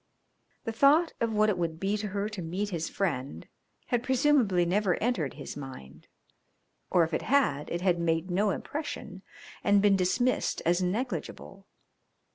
[0.63, 3.47] The thought of what it would be to her to meet his friend
[3.89, 6.07] had presumably never entered his mind,
[6.89, 9.21] or if it had it had made no impression
[9.63, 11.67] and been dismissed as negligible.